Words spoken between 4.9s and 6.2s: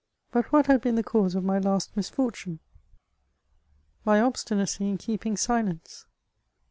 keep ing silence.